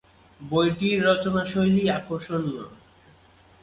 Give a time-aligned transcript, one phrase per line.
[0.41, 2.65] বইটির রচনাশৈলী আকর্ষণীয়।